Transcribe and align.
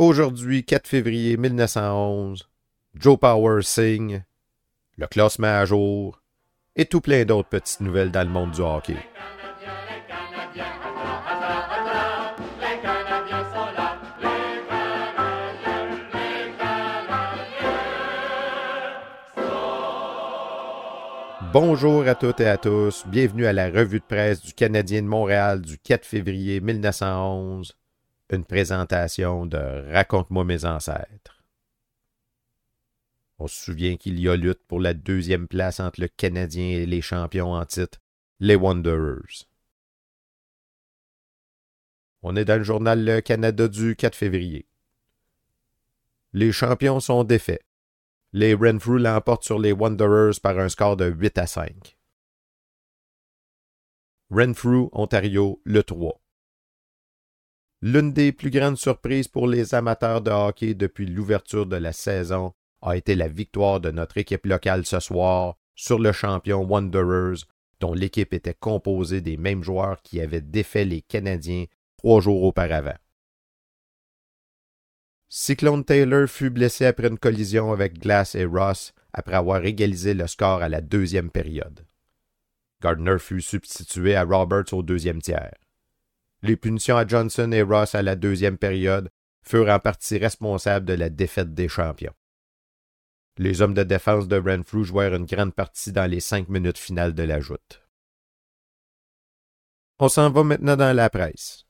Aujourd'hui, 0.00 0.64
4 0.64 0.86
février 0.86 1.36
1911, 1.36 2.48
Joe 2.94 3.18
Power 3.18 3.60
signe, 3.60 4.24
le 4.96 5.06
classement 5.06 5.58
à 5.58 5.66
jour 5.66 6.22
et 6.74 6.86
tout 6.86 7.02
plein 7.02 7.26
d'autres 7.26 7.50
petites 7.50 7.82
nouvelles 7.82 8.10
dans 8.10 8.26
le 8.26 8.32
monde 8.32 8.52
du 8.52 8.62
hockey. 8.62 8.96
Bonjour 21.52 22.08
à 22.08 22.14
toutes 22.14 22.40
et 22.40 22.48
à 22.48 22.56
tous, 22.56 23.04
bienvenue 23.06 23.44
à 23.44 23.52
la 23.52 23.66
revue 23.66 24.00
de 24.00 24.04
presse 24.04 24.40
du 24.40 24.54
Canadien 24.54 25.02
de 25.02 25.08
Montréal 25.08 25.60
du 25.60 25.76
4 25.76 26.06
février 26.06 26.62
1911, 26.62 27.76
une 28.32 28.44
présentation 28.44 29.46
de 29.46 29.92
Raconte-moi 29.92 30.44
mes 30.44 30.64
ancêtres. 30.64 31.44
On 33.38 33.46
se 33.46 33.64
souvient 33.64 33.96
qu'il 33.96 34.20
y 34.20 34.28
a 34.28 34.36
lutte 34.36 34.66
pour 34.66 34.80
la 34.80 34.94
deuxième 34.94 35.48
place 35.48 35.80
entre 35.80 36.00
le 36.00 36.08
Canadien 36.08 36.68
et 36.68 36.86
les 36.86 37.00
champions 37.00 37.52
en 37.52 37.64
titre, 37.64 38.00
les 38.38 38.56
Wanderers. 38.56 39.46
On 42.22 42.36
est 42.36 42.44
dans 42.44 42.58
le 42.58 42.64
journal 42.64 43.02
Le 43.04 43.20
Canada 43.20 43.66
du 43.66 43.96
4 43.96 44.14
février. 44.14 44.66
Les 46.32 46.52
champions 46.52 47.00
sont 47.00 47.24
défaits 47.24 47.64
les 48.32 48.54
Renfrew 48.54 48.98
l'emportent 48.98 49.44
sur 49.44 49.58
les 49.58 49.72
Wanderers 49.72 50.40
par 50.40 50.58
un 50.58 50.68
score 50.68 50.96
de 50.96 51.06
8 51.06 51.38
à 51.38 51.46
5. 51.46 51.96
Renfrew, 54.30 54.88
Ontario, 54.92 55.60
le 55.64 55.82
3. 55.82 56.19
L'une 57.82 58.12
des 58.12 58.32
plus 58.32 58.50
grandes 58.50 58.76
surprises 58.76 59.28
pour 59.28 59.46
les 59.46 59.74
amateurs 59.74 60.20
de 60.20 60.30
hockey 60.30 60.74
depuis 60.74 61.06
l'ouverture 61.06 61.64
de 61.64 61.76
la 61.76 61.92
saison 61.92 62.52
a 62.82 62.96
été 62.96 63.14
la 63.14 63.28
victoire 63.28 63.80
de 63.80 63.90
notre 63.90 64.18
équipe 64.18 64.44
locale 64.44 64.84
ce 64.84 65.00
soir 65.00 65.56
sur 65.74 65.98
le 65.98 66.12
champion 66.12 66.62
Wanderers, 66.62 67.46
dont 67.80 67.94
l'équipe 67.94 68.34
était 68.34 68.52
composée 68.52 69.22
des 69.22 69.38
mêmes 69.38 69.62
joueurs 69.62 70.02
qui 70.02 70.20
avaient 70.20 70.42
défait 70.42 70.84
les 70.84 71.00
Canadiens 71.00 71.64
trois 71.96 72.20
jours 72.20 72.42
auparavant. 72.42 72.98
Cyclone 75.30 75.84
Taylor 75.84 76.28
fut 76.28 76.50
blessé 76.50 76.84
après 76.84 77.08
une 77.08 77.18
collision 77.18 77.72
avec 77.72 77.98
Glass 77.98 78.34
et 78.34 78.44
Ross 78.44 78.92
après 79.14 79.36
avoir 79.36 79.64
égalisé 79.64 80.12
le 80.12 80.26
score 80.26 80.60
à 80.60 80.68
la 80.68 80.82
deuxième 80.82 81.30
période. 81.30 81.86
Gardner 82.82 83.18
fut 83.18 83.40
substitué 83.40 84.16
à 84.16 84.24
Roberts 84.24 84.72
au 84.72 84.82
deuxième 84.82 85.22
tiers. 85.22 85.54
Les 86.42 86.56
punitions 86.56 86.96
à 86.96 87.06
Johnson 87.06 87.52
et 87.52 87.62
Ross 87.62 87.94
à 87.94 88.02
la 88.02 88.16
deuxième 88.16 88.56
période 88.56 89.10
furent 89.42 89.68
en 89.68 89.78
partie 89.78 90.18
responsables 90.18 90.86
de 90.86 90.94
la 90.94 91.10
défaite 91.10 91.54
des 91.54 91.68
champions. 91.68 92.14
Les 93.36 93.62
hommes 93.62 93.74
de 93.74 93.82
défense 93.82 94.28
de 94.28 94.36
Renfrew 94.36 94.84
jouèrent 94.84 95.14
une 95.14 95.26
grande 95.26 95.54
partie 95.54 95.92
dans 95.92 96.10
les 96.10 96.20
cinq 96.20 96.48
minutes 96.48 96.78
finales 96.78 97.14
de 97.14 97.22
la 97.22 97.40
joute. 97.40 97.82
On 99.98 100.08
s'en 100.08 100.30
va 100.30 100.42
maintenant 100.44 100.76
dans 100.76 100.94
la 100.94 101.10
presse. 101.10 101.66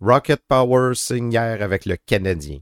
Rocket 0.00 0.40
Power 0.46 0.94
signe 0.94 1.32
hier 1.32 1.60
avec 1.60 1.84
le 1.86 1.96
Canadien. 1.96 2.60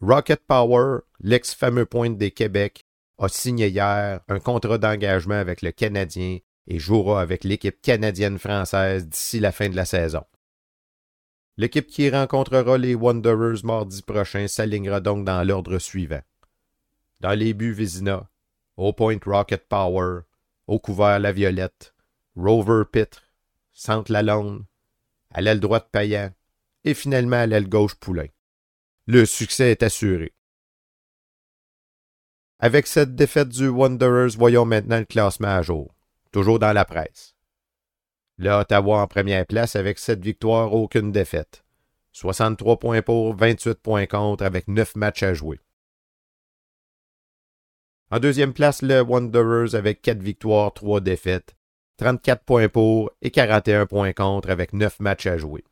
Rocket 0.00 0.40
Power, 0.46 1.00
l'ex-fameux 1.18 1.86
pointe 1.86 2.16
des 2.16 2.30
Québec, 2.30 2.86
a 3.18 3.28
signé 3.28 3.68
hier 3.68 4.20
un 4.28 4.38
contrat 4.38 4.78
d'engagement 4.78 5.34
avec 5.34 5.62
le 5.62 5.72
Canadien 5.72 6.38
et 6.68 6.78
jouera 6.78 7.20
avec 7.20 7.44
l'équipe 7.44 7.80
canadienne-française 7.80 9.08
d'ici 9.08 9.40
la 9.40 9.52
fin 9.52 9.68
de 9.68 9.76
la 9.76 9.86
saison. 9.86 10.24
L'équipe 11.56 11.88
qui 11.88 12.08
rencontrera 12.08 12.78
les 12.78 12.94
Wanderers 12.94 13.64
mardi 13.64 14.02
prochain 14.02 14.46
s'alignera 14.46 15.00
donc 15.00 15.24
dans 15.24 15.42
l'ordre 15.42 15.78
suivant. 15.78 16.22
Dans 17.20 17.32
les 17.32 17.52
buts 17.52 17.72
Vizina, 17.72 18.30
au 18.76 18.92
point 18.92 19.18
Rocket 19.24 19.66
Power, 19.66 20.20
au 20.68 20.78
couvert 20.78 21.18
La 21.18 21.32
Violette, 21.32 21.94
Rover 22.36 22.84
Pitre, 22.92 23.24
Centre 23.72 24.12
Lalonde, 24.12 24.64
à 25.32 25.40
l'aile 25.40 25.60
droite 25.60 25.88
Payan 25.90 26.30
et 26.84 26.94
finalement 26.94 27.36
à 27.36 27.46
l'aile 27.46 27.68
gauche 27.68 27.96
Poulain. 27.96 28.28
Le 29.06 29.24
succès 29.24 29.70
est 29.70 29.82
assuré. 29.82 30.34
Avec 32.60 32.86
cette 32.86 33.14
défaite 33.14 33.48
du 33.48 33.68
Wanderers, 33.68 34.36
voyons 34.36 34.64
maintenant 34.64 34.98
le 34.98 35.04
classement 35.06 35.48
à 35.48 35.62
jour, 35.62 35.94
toujours 36.30 36.58
dans 36.58 36.72
la 36.72 36.84
presse. 36.84 37.34
Le 38.36 38.50
Ottawa 38.50 39.02
en 39.02 39.06
première 39.06 39.46
place 39.46 39.76
avec 39.76 39.98
sept 39.98 40.20
victoires, 40.20 40.72
aucune 40.72 41.10
défaite. 41.10 41.64
63 42.12 42.78
points 42.78 43.02
pour, 43.02 43.34
28 43.34 43.80
points 43.80 44.06
contre 44.06 44.44
avec 44.44 44.68
9 44.68 44.96
matchs 44.96 45.22
à 45.22 45.34
jouer. 45.34 45.60
En 48.10 48.20
deuxième 48.20 48.54
place, 48.54 48.82
le 48.82 49.02
Wanderers 49.02 49.74
avec 49.74 50.02
4 50.02 50.18
victoires, 50.22 50.72
3 50.72 51.00
défaites. 51.00 51.56
34 51.98 52.44
points 52.44 52.68
pour 52.68 53.10
et 53.22 53.30
41 53.30 53.86
points 53.86 54.12
contre 54.12 54.50
avec 54.50 54.72
9 54.72 55.00
matchs 55.00 55.26
à 55.26 55.36
jouer. 55.36 55.64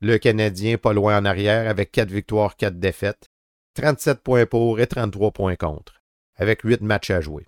Le 0.00 0.18
Canadien 0.18 0.78
pas 0.78 0.92
loin 0.92 1.18
en 1.18 1.24
arrière 1.24 1.68
avec 1.68 1.92
4 1.92 2.10
victoires, 2.10 2.56
4 2.56 2.78
défaites, 2.78 3.30
37 3.74 4.22
points 4.22 4.46
pour 4.46 4.80
et 4.80 4.86
33 4.86 5.32
points 5.32 5.56
contre, 5.56 6.02
avec 6.36 6.62
8 6.62 6.80
matchs 6.80 7.10
à 7.10 7.20
jouer. 7.20 7.46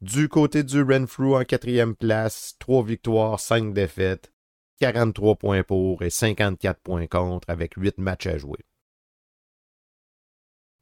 Du 0.00 0.28
côté 0.28 0.62
du 0.62 0.82
Renfrew 0.82 1.34
en 1.34 1.44
quatrième 1.44 1.96
place, 1.96 2.54
3 2.60 2.84
victoires, 2.84 3.40
5 3.40 3.74
défaites, 3.74 4.32
43 4.80 5.34
points 5.34 5.64
pour 5.64 6.02
et 6.02 6.10
54 6.10 6.80
points 6.80 7.08
contre 7.08 7.50
avec 7.50 7.74
8 7.74 7.98
matchs 7.98 8.28
à 8.28 8.38
jouer. 8.38 8.64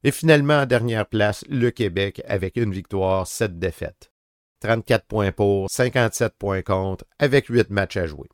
Et 0.05 0.11
finalement, 0.11 0.61
en 0.61 0.67
dernière 0.67 1.09
place, 1.09 1.47
le 1.49 1.71
Québec 1.71 2.21
avec 2.27 2.57
une 2.57 2.73
victoire, 2.73 3.27
7 3.27 3.59
défaites. 3.59 4.13
34 4.61 5.07
points 5.07 5.33
pour, 5.33 5.71
57 5.71 6.35
points 6.37 6.63
contre, 6.63 7.07
avec 7.19 7.47
8 7.47 7.71
matchs 7.71 7.97
à 7.97 8.07
jouer. 8.07 8.29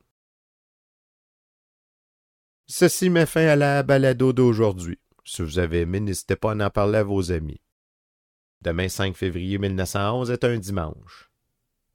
Ceci 2.67 3.09
met 3.09 3.27
fin 3.27 3.47
à 3.47 3.55
la 3.55 3.85
balado 3.85 4.33
d'aujourd'hui. 4.33 4.99
Si 5.25 5.43
vous 5.43 5.61
avez 5.61 5.83
aimé, 5.83 6.01
n'hésitez 6.01 6.35
pas 6.35 6.53
à 6.53 6.67
en 6.67 6.71
parler 6.71 6.99
à 6.99 7.05
vos 7.05 7.31
amis. 7.31 7.61
Demain 8.63 8.89
5 8.89 9.17
février 9.17 9.59
1911 9.59 10.31
est 10.31 10.45
un 10.45 10.57
dimanche. 10.57 11.31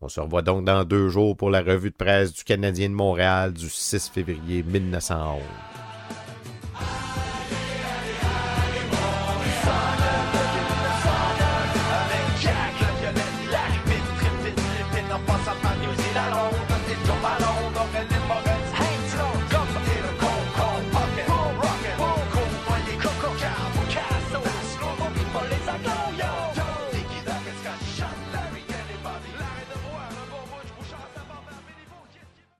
On 0.01 0.09
se 0.09 0.19
revoit 0.19 0.41
donc 0.41 0.65
dans 0.65 0.83
deux 0.83 1.07
jours 1.07 1.37
pour 1.37 1.49
la 1.49 1.61
revue 1.61 1.91
de 1.91 1.95
presse 1.95 2.33
du 2.33 2.43
Canadien 2.43 2.89
de 2.89 2.93
Montréal 2.93 3.53
du 3.53 3.69
6 3.69 4.09
février 4.09 4.63
1911. 4.63 5.41